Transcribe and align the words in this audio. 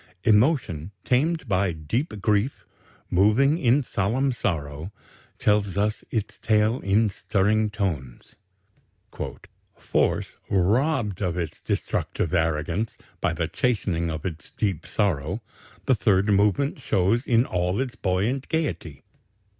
Emotion 0.23 0.89
tamed 1.05 1.47
by 1.47 1.71
deep 1.71 2.19
grief, 2.23 2.65
moving 3.11 3.59
in 3.59 3.83
solemn 3.83 4.31
sorrow, 4.31 4.91
tells 5.37 5.77
us 5.77 6.03
its 6.09 6.39
tale 6.39 6.79
in 6.79 7.07
stirring 7.07 7.69
tones. 7.69 8.33
"Force 9.77 10.37
robbed 10.49 11.21
of 11.21 11.37
its 11.37 11.61
destructive 11.61 12.33
arrogance 12.33 12.97
by 13.19 13.31
the 13.31 13.47
chastening 13.47 14.09
of 14.09 14.25
its 14.25 14.49
deep 14.49 14.87
sorrow 14.87 15.39
the 15.85 15.93
Third 15.93 16.27
Movement 16.29 16.79
shows 16.81 17.23
in 17.27 17.45
all 17.45 17.79
its 17.79 17.95
buoyant 17.95 18.49
gaiety. 18.49 19.03